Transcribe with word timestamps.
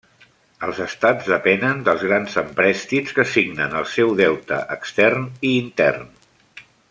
Els 0.67 0.79
estats 0.85 1.27
depenen 1.33 1.83
dels 1.89 2.05
grans 2.11 2.37
emprèstits 2.43 3.15
que 3.19 3.27
signen 3.35 3.77
el 3.83 3.87
seu 3.97 4.15
deute 4.23 4.59
extern 4.77 5.29
i 5.51 5.55
intern. 5.59 6.11